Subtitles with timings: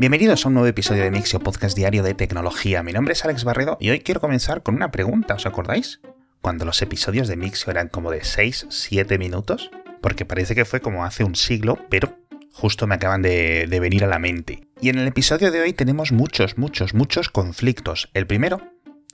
[0.00, 2.82] Bienvenidos a un nuevo episodio de Mixio Podcast Diario de Tecnología.
[2.82, 6.00] Mi nombre es Alex Barredo y hoy quiero comenzar con una pregunta, ¿os acordáis?
[6.40, 11.04] Cuando los episodios de Mixio eran como de 6-7 minutos, porque parece que fue como
[11.04, 12.16] hace un siglo, pero
[12.50, 14.66] justo me acaban de, de venir a la mente.
[14.80, 18.08] Y en el episodio de hoy tenemos muchos, muchos, muchos conflictos.
[18.14, 18.62] El primero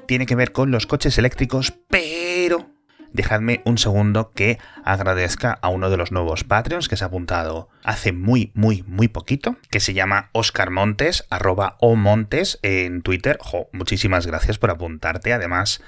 [0.06, 2.75] tiene que ver con los coches eléctricos, pero
[3.16, 7.68] dejadme un segundo que agradezca a uno de los nuevos Patreons que se ha apuntado
[7.82, 13.38] hace muy, muy, muy poquito, que se llama Oscar Montes, arroba o Montes en Twitter.
[13.72, 15.32] muchísimas gracias por apuntarte.
[15.32, 15.82] Además,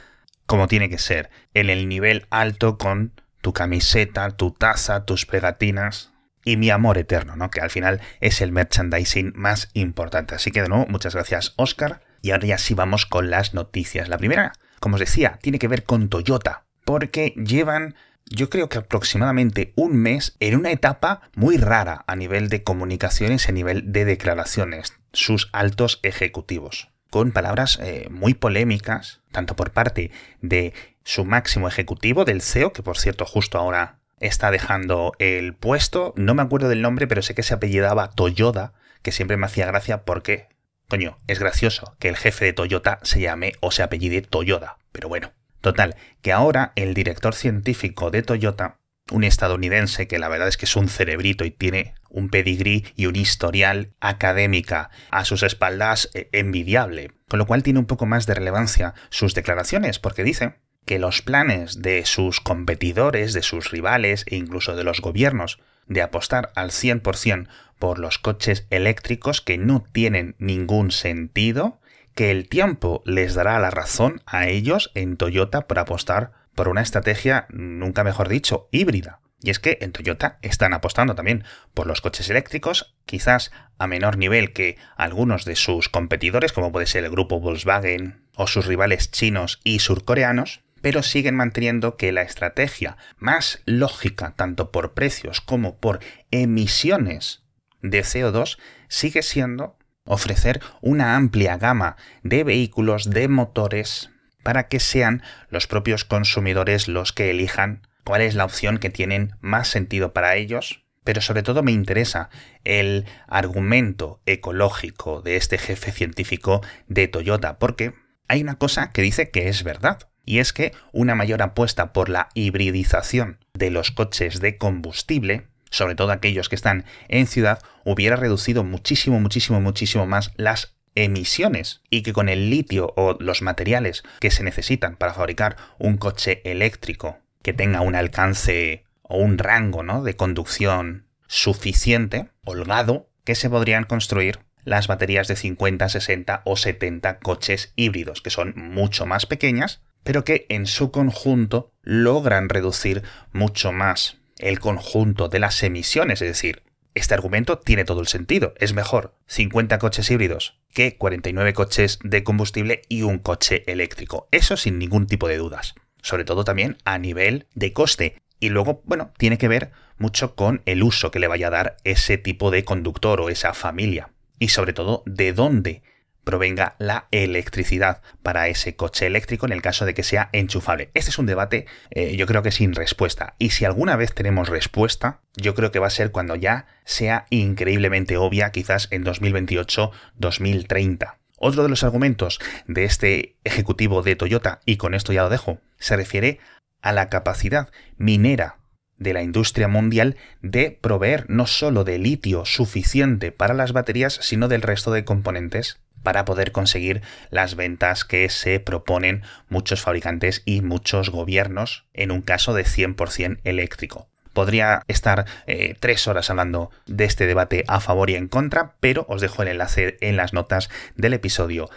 [0.47, 6.13] como tiene que ser, en el nivel alto con tu camiseta, tu taza, tus pegatinas
[6.45, 7.51] y mi amor eterno, ¿no?
[7.51, 10.35] Que al final es el merchandising más importante.
[10.35, 12.01] Así que de nuevo, muchas gracias, Oscar.
[12.23, 14.09] Y ahora ya sí vamos con las noticias.
[14.09, 17.97] La primera, como os decía, tiene que ver con Toyota porque llevan
[18.31, 23.47] yo creo que aproximadamente un mes en una etapa muy rara a nivel de comunicaciones,
[23.47, 30.13] a nivel de declaraciones, sus altos ejecutivos, con palabras eh, muy polémicas, tanto por parte
[30.41, 30.73] de
[31.05, 36.35] su máximo ejecutivo, del CEO, que por cierto justo ahora está dejando el puesto, no
[36.35, 40.05] me acuerdo del nombre, pero sé que se apellidaba Toyoda, que siempre me hacía gracia
[40.05, 40.49] porque,
[40.89, 45.11] coño, es gracioso que el jefe de Toyota se llame o se apellide Toyoda, pero
[45.11, 45.35] bueno.
[45.69, 48.79] Total, que ahora el director científico de Toyota,
[49.11, 53.05] un estadounidense que la verdad es que es un cerebrito y tiene un pedigrí y
[53.05, 58.25] un historial académica a sus espaldas eh, envidiable, con lo cual tiene un poco más
[58.25, 60.55] de relevancia sus declaraciones, porque dice
[60.87, 66.01] que los planes de sus competidores, de sus rivales e incluso de los gobiernos de
[66.01, 67.47] apostar al 100%
[67.79, 71.79] por los coches eléctricos que no tienen ningún sentido
[72.19, 76.81] que el tiempo les dará la razón a ellos en Toyota por apostar por una
[76.81, 79.21] estrategia, nunca mejor dicho, híbrida.
[79.41, 81.45] Y es que en Toyota están apostando también
[81.75, 86.87] por los coches eléctricos, quizás a menor nivel que algunos de sus competidores, como puede
[86.87, 92.23] ser el grupo Volkswagen o sus rivales chinos y surcoreanos, pero siguen manteniendo que la
[92.23, 96.01] estrategia más lógica, tanto por precios como por
[96.33, 97.45] emisiones
[97.81, 99.78] de CO2, sigue siendo
[100.09, 104.11] ofrecer una amplia gama de vehículos, de motores,
[104.43, 109.33] para que sean los propios consumidores los que elijan cuál es la opción que tienen
[109.41, 110.83] más sentido para ellos.
[111.05, 112.31] Pero sobre todo me interesa
[112.65, 117.95] el argumento ecológico de este jefe científico de Toyota, porque
[118.27, 122.11] hay una cosa que dice que es verdad, y es que una mayor apuesta por
[122.11, 128.17] la hibridización de los coches de combustible sobre todo aquellos que están en ciudad, hubiera
[128.17, 134.03] reducido muchísimo, muchísimo, muchísimo más las emisiones y que con el litio o los materiales
[134.21, 139.83] que se necesitan para fabricar un coche eléctrico que tenga un alcance o un rango
[139.83, 140.03] ¿no?
[140.03, 147.19] de conducción suficiente, holgado, que se podrían construir las baterías de 50, 60 o 70
[147.21, 153.03] coches híbridos, que son mucho más pequeñas, pero que en su conjunto logran reducir
[153.33, 156.63] mucho más el conjunto de las emisiones, es decir,
[156.95, 158.55] este argumento tiene todo el sentido.
[158.59, 164.27] Es mejor 50 coches híbridos que 49 coches de combustible y un coche eléctrico.
[164.33, 165.75] Eso sin ningún tipo de dudas.
[166.03, 168.17] Sobre todo también a nivel de coste.
[168.41, 171.77] Y luego, bueno, tiene que ver mucho con el uso que le vaya a dar
[171.85, 174.11] ese tipo de conductor o esa familia.
[174.41, 175.83] Y sobre todo, de dónde
[176.29, 180.91] provenga la electricidad para ese coche eléctrico en el caso de que sea enchufable.
[180.93, 183.35] Este es un debate eh, yo creo que sin respuesta.
[183.39, 187.25] Y si alguna vez tenemos respuesta, yo creo que va a ser cuando ya sea
[187.31, 191.15] increíblemente obvia, quizás en 2028-2030.
[191.39, 195.63] Otro de los argumentos de este ejecutivo de Toyota, y con esto ya lo dejo,
[195.79, 196.41] se refiere
[196.83, 198.59] a la capacidad minera
[198.99, 204.49] de la industria mundial de proveer no solo de litio suficiente para las baterías, sino
[204.49, 210.61] del resto de componentes para poder conseguir las ventas que se proponen muchos fabricantes y
[210.61, 214.09] muchos gobiernos en un caso de 100% eléctrico.
[214.33, 219.05] Podría estar eh, tres horas hablando de este debate a favor y en contra, pero
[219.09, 221.69] os dejo el enlace en las notas del episodio.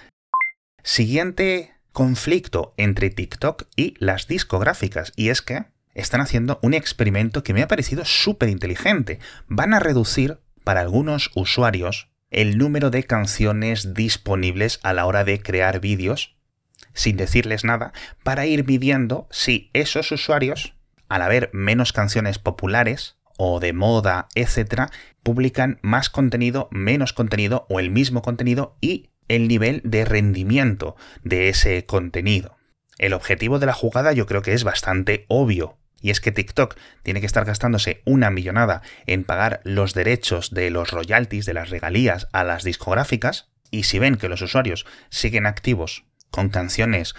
[0.84, 7.54] Siguiente conflicto entre TikTok y las discográficas, y es que están haciendo un experimento que
[7.54, 9.20] me ha parecido súper inteligente.
[9.48, 15.42] Van a reducir para algunos usuarios el número de canciones disponibles a la hora de
[15.42, 16.36] crear vídeos,
[16.94, 17.94] sin decirles nada,
[18.24, 20.74] para ir midiendo si esos usuarios,
[21.10, 24.90] al haber menos canciones populares o de moda, etc.,
[25.24, 31.50] publican más contenido, menos contenido o el mismo contenido y el nivel de rendimiento de
[31.50, 32.58] ese contenido.
[32.98, 35.78] El objetivo de la jugada yo creo que es bastante obvio.
[36.02, 40.70] Y es que TikTok tiene que estar gastándose una millonada en pagar los derechos de
[40.70, 45.46] los royalties, de las regalías a las discográficas, y si ven que los usuarios siguen
[45.46, 47.14] activos con canciones,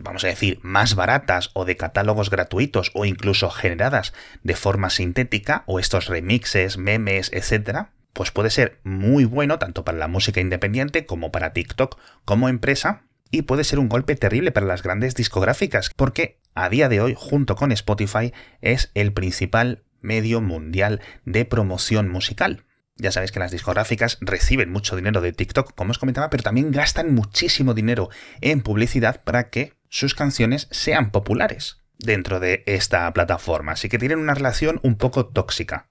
[0.00, 5.64] vamos a decir, más baratas o de catálogos gratuitos o incluso generadas de forma sintética
[5.66, 11.04] o estos remixes, memes, etc., pues puede ser muy bueno tanto para la música independiente
[11.04, 13.02] como para TikTok como empresa
[13.34, 17.14] y puede ser un golpe terrible para las grandes discográficas porque a día de hoy
[17.16, 22.64] junto con Spotify es el principal medio mundial de promoción musical.
[22.96, 26.70] Ya sabéis que las discográficas reciben mucho dinero de TikTok, como os comentaba, pero también
[26.70, 28.08] gastan muchísimo dinero
[28.40, 33.72] en publicidad para que sus canciones sean populares dentro de esta plataforma.
[33.72, 35.88] Así que tienen una relación un poco tóxica.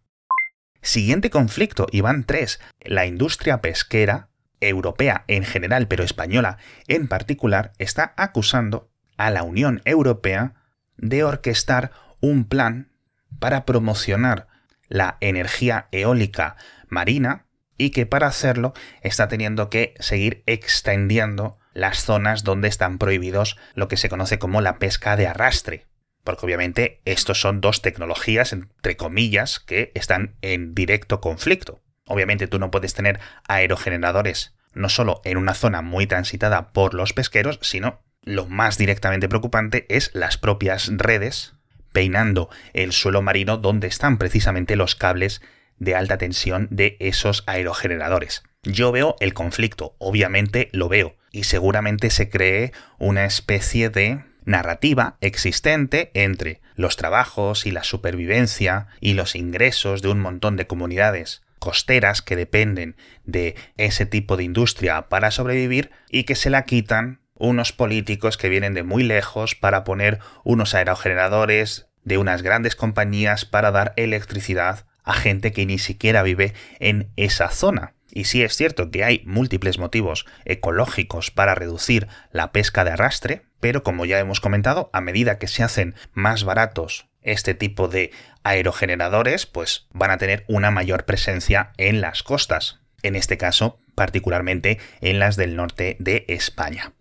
[0.81, 2.61] Siguiente conflicto, y van tres.
[2.81, 4.29] La industria pesquera,
[4.67, 6.57] europea en general, pero española
[6.87, 10.53] en particular, está acusando a la Unión Europea
[10.97, 12.91] de orquestar un plan
[13.39, 14.47] para promocionar
[14.87, 16.55] la energía eólica
[16.87, 17.45] marina
[17.77, 23.87] y que para hacerlo está teniendo que seguir extendiendo las zonas donde están prohibidos lo
[23.87, 25.87] que se conoce como la pesca de arrastre.
[26.23, 31.81] Porque obviamente estos son dos tecnologías, entre comillas, que están en directo conflicto.
[32.05, 37.13] Obviamente tú no puedes tener aerogeneradores no solo en una zona muy transitada por los
[37.13, 41.53] pesqueros, sino lo más directamente preocupante es las propias redes
[41.91, 45.41] peinando el suelo marino donde están precisamente los cables
[45.77, 48.43] de alta tensión de esos aerogeneradores.
[48.63, 55.17] Yo veo el conflicto, obviamente lo veo, y seguramente se cree una especie de narrativa
[55.21, 61.43] existente entre los trabajos y la supervivencia y los ingresos de un montón de comunidades
[61.63, 67.21] costeras que dependen de ese tipo de industria para sobrevivir y que se la quitan
[67.35, 73.45] unos políticos que vienen de muy lejos para poner unos aerogeneradores de unas grandes compañías
[73.45, 77.93] para dar electricidad a gente que ni siquiera vive en esa zona.
[78.11, 83.43] Y sí es cierto que hay múltiples motivos ecológicos para reducir la pesca de arrastre,
[83.61, 88.11] pero como ya hemos comentado, a medida que se hacen más baratos este tipo de
[88.43, 92.79] aerogeneradores, pues van a tener una mayor presencia en las costas.
[93.01, 96.93] En este caso, particularmente en las del norte de España.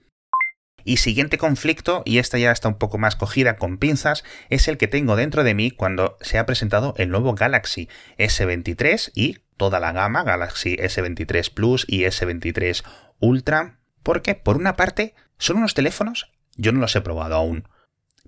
[0.85, 4.79] Y siguiente conflicto, y esta ya está un poco más cogida con pinzas, es el
[4.79, 9.79] que tengo dentro de mí cuando se ha presentado el nuevo Galaxy S23 y toda
[9.79, 12.83] la gama Galaxy S23 Plus y S23
[13.21, 17.69] Ultra, porque por una parte son unos teléfonos, yo no los he probado aún,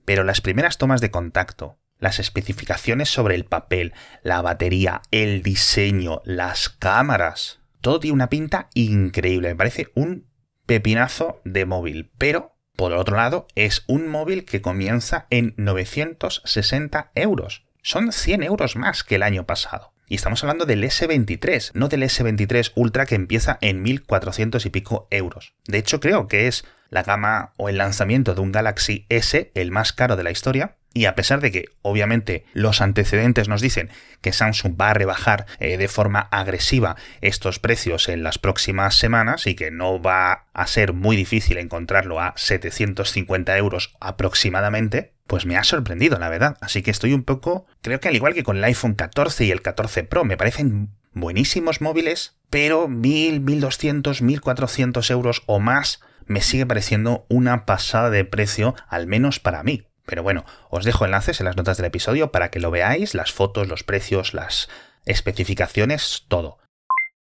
[0.05, 3.93] pero las primeras tomas de contacto, las especificaciones sobre el papel,
[4.23, 10.27] la batería, el diseño, las cámaras, todo tiene una pinta increíble, me parece un
[10.65, 17.67] pepinazo de móvil, pero por otro lado es un móvil que comienza en 960 euros.
[17.83, 19.93] Son 100 euros más que el año pasado.
[20.09, 25.07] Y estamos hablando del S23, no del S23 Ultra que empieza en 1400 y pico
[25.11, 25.55] euros.
[25.67, 29.71] De hecho, creo que es la gama o el lanzamiento de un Galaxy S, el
[29.71, 33.91] más caro de la historia, y a pesar de que, obviamente, los antecedentes nos dicen
[34.21, 39.47] que Samsung va a rebajar eh, de forma agresiva estos precios en las próximas semanas
[39.49, 45.57] y que no va a ser muy difícil encontrarlo a 750 euros aproximadamente, pues me
[45.57, 46.57] ha sorprendido, la verdad.
[46.61, 49.51] Así que estoy un poco, creo que al igual que con el iPhone 14 y
[49.51, 56.41] el 14 Pro, me parecen buenísimos móviles, pero 1000, 1200, 1400 euros o más me
[56.41, 59.87] sigue pareciendo una pasada de precio, al menos para mí.
[60.07, 63.33] Pero bueno, os dejo enlaces en las notas del episodio para que lo veáis, las
[63.33, 64.69] fotos, los precios, las
[65.05, 66.59] especificaciones, todo.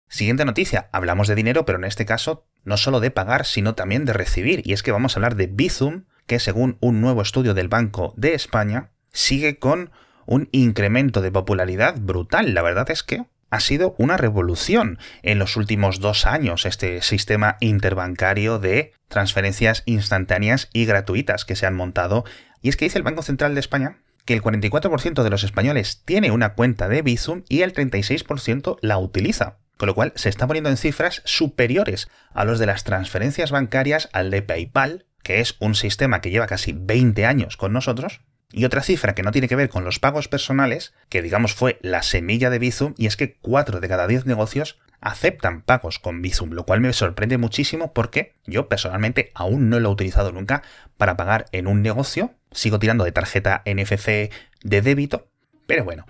[0.08, 4.04] Siguiente noticia, hablamos de dinero, pero en este caso no solo de pagar, sino también
[4.04, 4.62] de recibir.
[4.64, 8.12] Y es que vamos a hablar de Bizum, que según un nuevo estudio del Banco
[8.16, 9.90] de España, sigue con
[10.26, 12.54] un incremento de popularidad brutal.
[12.54, 17.56] La verdad es que ha sido una revolución en los últimos dos años este sistema
[17.60, 22.24] interbancario de transferencias instantáneas y gratuitas que se han montado
[22.62, 26.02] y es que dice el Banco Central de España que el 44% de los españoles
[26.04, 29.58] tiene una cuenta de Bizum y el 36% la utiliza.
[29.76, 34.08] Con lo cual se está poniendo en cifras superiores a los de las transferencias bancarias
[34.12, 38.20] al de PayPal, que es un sistema que lleva casi 20 años con nosotros,
[38.52, 41.78] y otra cifra que no tiene que ver con los pagos personales, que digamos fue
[41.82, 46.22] la semilla de Bizum, y es que 4 de cada 10 negocios aceptan pagos con
[46.22, 50.62] Bizum, lo cual me sorprende muchísimo porque yo personalmente aún no lo he utilizado nunca
[50.96, 54.30] para pagar en un negocio, sigo tirando de tarjeta NFC
[54.62, 55.28] de débito,
[55.66, 56.06] pero bueno.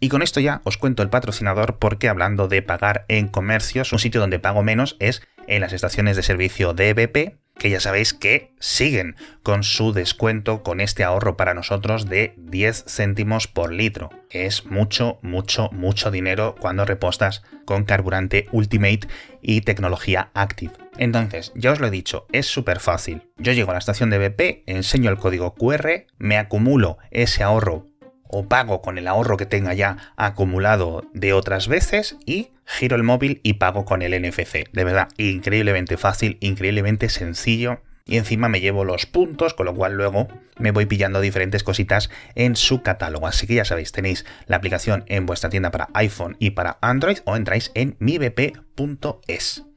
[0.00, 4.00] Y con esto ya os cuento el patrocinador porque hablando de pagar en comercios, un
[4.00, 8.14] sitio donde pago menos es en las estaciones de servicio de BP, que ya sabéis
[8.14, 14.10] que siguen con su descuento, con este ahorro para nosotros de 10 céntimos por litro.
[14.30, 19.06] Es mucho, mucho, mucho dinero cuando repostas con carburante Ultimate
[19.40, 20.72] y tecnología Active.
[20.96, 23.30] Entonces, ya os lo he dicho, es súper fácil.
[23.36, 27.91] Yo llego a la estación de BP, enseño el código QR, me acumulo ese ahorro
[28.32, 33.04] o pago con el ahorro que tenga ya acumulado de otras veces y giro el
[33.04, 34.68] móvil y pago con el NFC.
[34.72, 37.80] De verdad, increíblemente fácil, increíblemente sencillo.
[38.04, 40.26] Y encima me llevo los puntos, con lo cual luego
[40.58, 43.28] me voy pillando diferentes cositas en su catálogo.
[43.28, 47.18] Así que ya sabéis, tenéis la aplicación en vuestra tienda para iPhone y para Android
[47.26, 49.71] o entráis en mibp.es.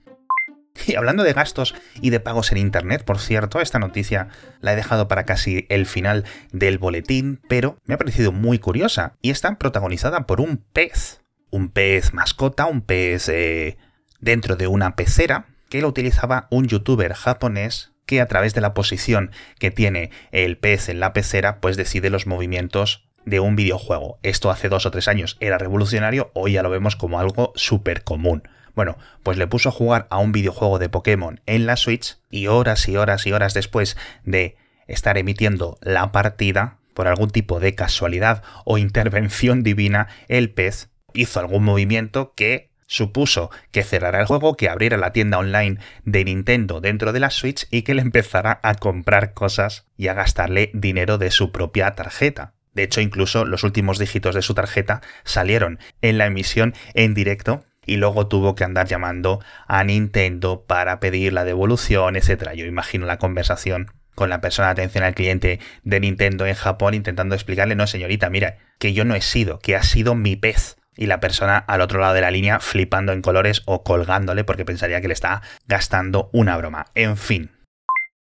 [0.88, 4.27] Y hablando de gastos y de pagos en Internet, por cierto, esta noticia
[4.62, 9.13] la he dejado para casi el final del boletín, pero me ha parecido muy curiosa
[9.22, 11.22] y está protagonizada por un pez.
[11.50, 13.77] Un pez mascota, un pez eh,
[14.20, 18.74] dentro de una pecera que lo utilizaba un youtuber japonés que a través de la
[18.74, 24.20] posición que tiene el pez en la pecera, pues decide los movimientos de un videojuego.
[24.22, 28.03] Esto hace dos o tres años era revolucionario, hoy ya lo vemos como algo súper
[28.03, 28.44] común.
[28.75, 32.48] Bueno, pues le puso a jugar a un videojuego de Pokémon en la Switch y
[32.48, 37.75] horas y horas y horas después de estar emitiendo la partida, por algún tipo de
[37.75, 44.55] casualidad o intervención divina, el pez hizo algún movimiento que supuso que cerrara el juego,
[44.55, 48.60] que abriera la tienda online de Nintendo dentro de la Switch y que le empezara
[48.63, 52.53] a comprar cosas y a gastarle dinero de su propia tarjeta.
[52.74, 57.63] De hecho, incluso los últimos dígitos de su tarjeta salieron en la emisión en directo
[57.86, 62.51] y luego tuvo que andar llamando a Nintendo para pedir la devolución, etc.
[62.56, 66.94] Yo imagino la conversación con la persona de atención al cliente de Nintendo en Japón
[66.94, 70.77] intentando explicarle, no señorita, mira, que yo no he sido, que ha sido mi pez.
[70.98, 74.63] Y la persona al otro lado de la línea flipando en colores o colgándole porque
[74.63, 76.86] pensaría que le está gastando una broma.
[76.96, 77.51] En fin,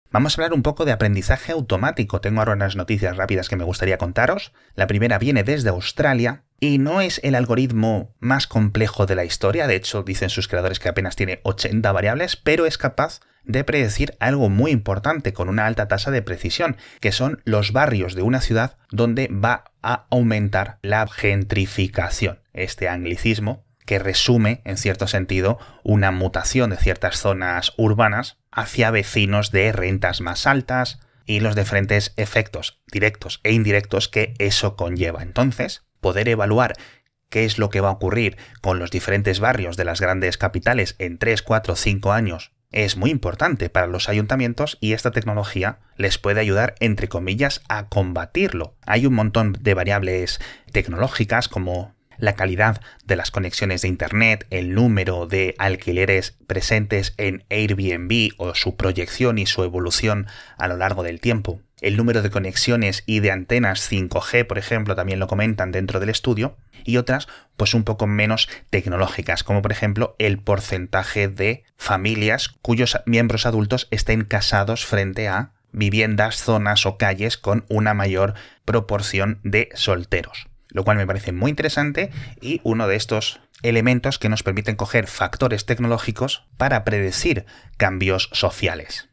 [0.09, 2.21] Vamos a hablar un poco de aprendizaje automático.
[2.21, 4.53] Tengo ahora unas noticias rápidas que me gustaría contaros.
[4.73, 9.67] La primera viene desde Australia y no es el algoritmo más complejo de la historia.
[9.67, 14.15] De hecho, dicen sus creadores que apenas tiene 80 variables, pero es capaz de predecir
[14.19, 18.41] algo muy importante con una alta tasa de precisión, que son los barrios de una
[18.41, 22.41] ciudad donde va a aumentar la gentrificación.
[22.53, 29.51] Este anglicismo que resume, en cierto sentido, una mutación de ciertas zonas urbanas hacia vecinos
[29.51, 35.23] de rentas más altas y los diferentes efectos directos e indirectos que eso conlleva.
[35.23, 36.75] Entonces, poder evaluar
[37.29, 40.95] qué es lo que va a ocurrir con los diferentes barrios de las grandes capitales
[40.99, 46.17] en 3, 4, 5 años es muy importante para los ayuntamientos y esta tecnología les
[46.17, 48.75] puede ayudar, entre comillas, a combatirlo.
[48.85, 50.39] Hay un montón de variables
[50.71, 57.45] tecnológicas como la calidad de las conexiones de Internet, el número de alquileres presentes en
[57.49, 60.27] Airbnb o su proyección y su evolución
[60.57, 61.61] a lo largo del tiempo.
[61.81, 66.10] El número de conexiones y de antenas 5G, por ejemplo, también lo comentan dentro del
[66.10, 66.57] estudio.
[66.84, 72.98] Y otras, pues un poco menos tecnológicas, como por ejemplo el porcentaje de familias cuyos
[73.05, 78.34] miembros adultos estén casados frente a viviendas, zonas o calles con una mayor
[78.65, 84.29] proporción de solteros lo cual me parece muy interesante y uno de estos elementos que
[84.29, 87.46] nos permiten coger factores tecnológicos para predecir
[87.77, 89.10] cambios sociales.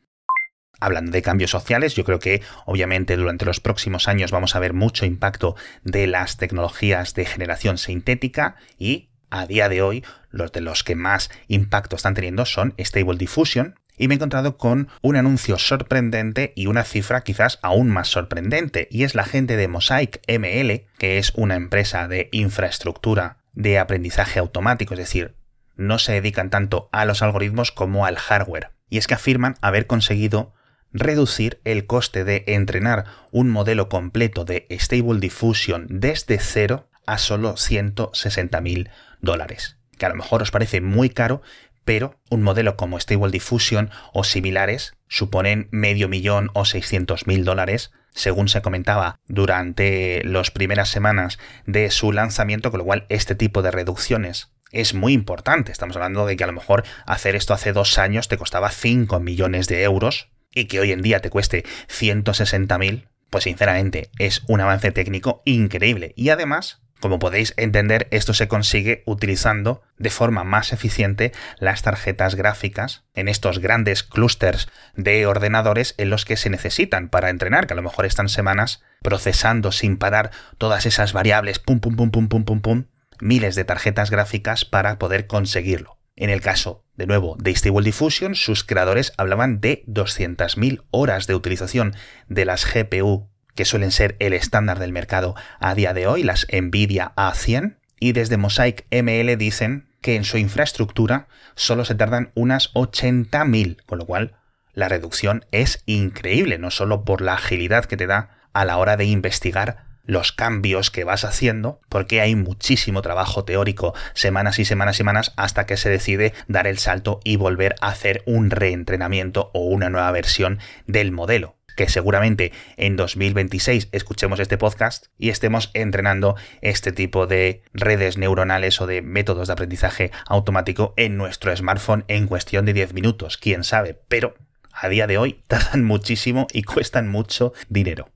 [0.85, 4.75] Hablando de cambios sociales, yo creo que obviamente durante los próximos años vamos a ver
[4.75, 10.61] mucho impacto de las tecnologías de generación sintética y a día de hoy los de
[10.61, 15.17] los que más impacto están teniendo son Stable Diffusion, y me he encontrado con un
[15.17, 20.21] anuncio sorprendente y una cifra quizás aún más sorprendente, y es la gente de Mosaic
[20.29, 25.35] ML, que es una empresa de infraestructura de aprendizaje automático, es decir,
[25.77, 28.73] no se dedican tanto a los algoritmos como al hardware.
[28.91, 30.53] Y es que afirman haber conseguido
[30.95, 37.55] reducir el coste de entrenar un modelo completo de Stable Diffusion desde cero a solo
[37.55, 38.89] 160.000
[39.21, 39.77] dólares.
[39.99, 41.43] Que a lo mejor os parece muy caro,
[41.85, 47.93] pero un modelo como Stable Diffusion o similares suponen medio millón o 600 mil dólares,
[48.13, 53.61] según se comentaba durante las primeras semanas de su lanzamiento, con lo cual este tipo
[53.63, 55.73] de reducciones es muy importante.
[55.73, 59.21] Estamos hablando de que a lo mejor hacer esto hace dos años te costaba 5
[59.21, 64.43] millones de euros y que hoy en día te cueste 160 mil, pues sinceramente es
[64.47, 66.13] un avance técnico increíble.
[66.17, 72.35] Y además como podéis entender, esto se consigue utilizando de forma más eficiente las tarjetas
[72.35, 77.75] gráficas en estos grandes clústeres de ordenadores en los que se necesitan para entrenar, que
[77.75, 82.29] a lo mejor están semanas procesando sin parar todas esas variables, pum, pum, pum, pum,
[82.29, 82.85] pum, pum, pum,
[83.21, 85.99] miles de tarjetas gráficas para poder conseguirlo.
[86.17, 91.35] En el caso de nuevo, de Stable Diffusion, sus creadores hablaban de 200.000 horas de
[91.35, 91.95] utilización
[92.29, 96.47] de las GPU, que suelen ser el estándar del mercado a día de hoy, las
[96.53, 102.73] Nvidia A100, y desde Mosaic ML dicen que en su infraestructura solo se tardan unas
[102.75, 104.37] 80.000, con lo cual
[104.73, 108.97] la reducción es increíble, no solo por la agilidad que te da a la hora
[108.97, 114.97] de investigar los cambios que vas haciendo, porque hay muchísimo trabajo teórico, semanas y semanas
[114.97, 119.51] y semanas, hasta que se decide dar el salto y volver a hacer un reentrenamiento
[119.55, 125.71] o una nueva versión del modelo que seguramente en 2026 escuchemos este podcast y estemos
[125.75, 132.05] entrenando este tipo de redes neuronales o de métodos de aprendizaje automático en nuestro smartphone
[132.09, 134.35] en cuestión de 10 minutos, quién sabe, pero
[134.73, 138.09] a día de hoy tardan muchísimo y cuestan mucho dinero.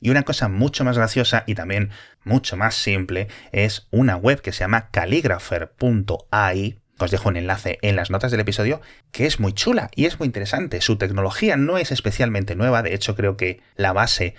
[0.00, 1.90] Y una cosa mucho más graciosa y también
[2.24, 6.78] mucho más simple es una web que se llama calligrapher.ai.
[7.00, 8.80] Os dejo un enlace en las notas del episodio,
[9.12, 10.80] que es muy chula y es muy interesante.
[10.80, 14.34] Su tecnología no es especialmente nueva, de hecho creo que la base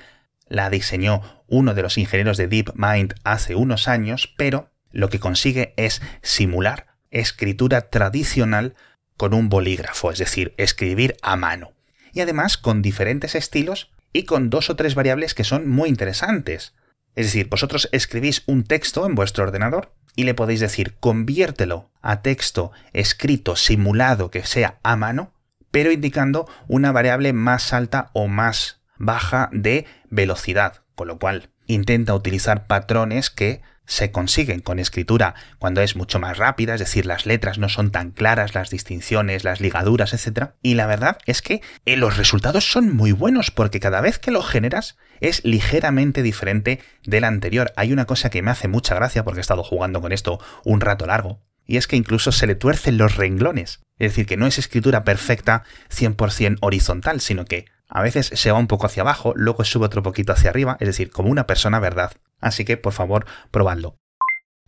[0.47, 5.73] la diseñó uno de los ingenieros de DeepMind hace unos años, pero lo que consigue
[5.77, 8.75] es simular escritura tradicional
[9.15, 11.73] con un bolígrafo, es decir, escribir a mano.
[12.13, 16.73] Y además con diferentes estilos y con dos o tres variables que son muy interesantes.
[17.15, 22.21] Es decir, vosotros escribís un texto en vuestro ordenador y le podéis decir conviértelo a
[22.21, 25.33] texto escrito simulado que sea a mano,
[25.71, 32.15] pero indicando una variable más alta o más baja de velocidad, con lo cual intenta
[32.15, 37.25] utilizar patrones que se consiguen con escritura cuando es mucho más rápida, es decir, las
[37.25, 40.51] letras no son tan claras, las distinciones, las ligaduras, etc.
[40.61, 44.31] Y la verdad es que eh, los resultados son muy buenos porque cada vez que
[44.31, 47.73] lo generas es ligeramente diferente del anterior.
[47.75, 50.81] Hay una cosa que me hace mucha gracia porque he estado jugando con esto un
[50.81, 53.81] rato largo, y es que incluso se le tuercen los renglones.
[53.97, 58.59] Es decir, que no es escritura perfecta 100% horizontal, sino que a veces se va
[58.59, 61.79] un poco hacia abajo, luego sube otro poquito hacia arriba, es decir, como una persona
[61.79, 62.13] verdad.
[62.39, 63.95] Así que, por favor, probadlo.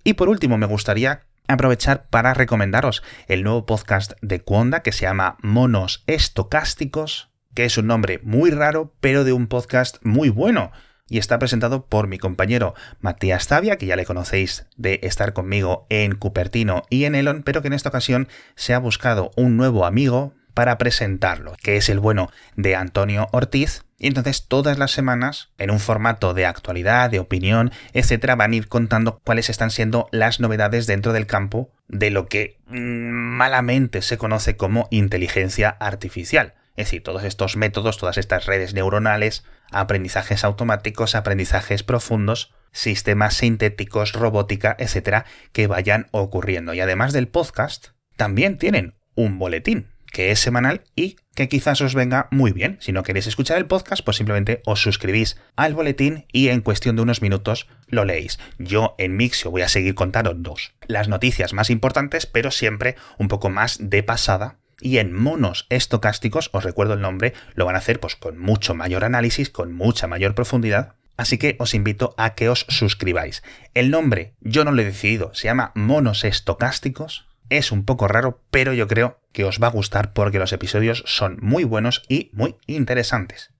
[0.04, 5.04] Y por último, me gustaría aprovechar para recomendaros el nuevo podcast de Cuonda que se
[5.04, 10.72] llama Monos Estocásticos, que es un nombre muy raro, pero de un podcast muy bueno.
[11.08, 15.86] Y está presentado por mi compañero Matías Tavia, que ya le conocéis de estar conmigo
[15.90, 19.86] en Cupertino y en Elon, pero que en esta ocasión se ha buscado un nuevo
[19.86, 23.84] amigo para presentarlo, que es el bueno de Antonio Ortiz.
[23.98, 28.56] Y entonces todas las semanas, en un formato de actualidad, de opinión, etcétera, van a
[28.56, 34.02] ir contando cuáles están siendo las novedades dentro del campo de lo que mm, malamente
[34.02, 36.56] se conoce como inteligencia artificial.
[36.76, 44.14] Es decir, todos estos métodos, todas estas redes neuronales, aprendizajes automáticos, aprendizajes profundos, sistemas sintéticos,
[44.14, 46.74] robótica, etcétera, que vayan ocurriendo.
[46.74, 51.96] Y además del podcast, también tienen un boletín que es semanal y que quizás os
[51.96, 52.78] venga muy bien.
[52.82, 56.96] Si no queréis escuchar el podcast, pues simplemente os suscribís al boletín y en cuestión
[56.96, 58.38] de unos minutos lo leéis.
[58.60, 60.74] Yo en Mixio voy a seguir contando dos.
[60.86, 64.58] Las noticias más importantes, pero siempre un poco más de pasada.
[64.80, 68.74] Y en monos estocásticos, os recuerdo el nombre, lo van a hacer pues con mucho
[68.74, 70.96] mayor análisis, con mucha mayor profundidad.
[71.18, 73.44] Así que os invito a que os suscribáis.
[73.76, 78.42] El nombre yo no lo he decidido, se llama monos estocásticos es un poco raro,
[78.50, 82.32] pero yo creo que os va a gustar porque los episodios son muy buenos y
[82.34, 83.52] muy interesantes.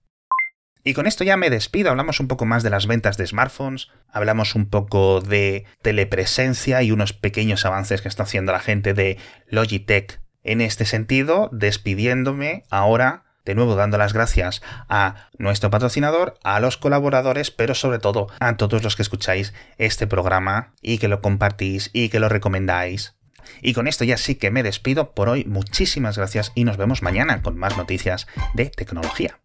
[0.82, 3.88] Y con esto ya me despido, hablamos un poco más de las ventas de smartphones,
[4.08, 9.18] hablamos un poco de telepresencia y unos pequeños avances que está haciendo la gente de
[9.46, 16.60] Logitech en este sentido, despidiéndome ahora de nuevo dando las gracias a nuestro patrocinador, a
[16.60, 21.20] los colaboradores, pero sobre todo a todos los que escucháis este programa y que lo
[21.20, 23.16] compartís y que lo recomendáis
[23.60, 25.44] y con esto ya sí que me despido por hoy.
[25.44, 29.38] Muchísimas gracias y nos vemos mañana con más noticias de tecnología.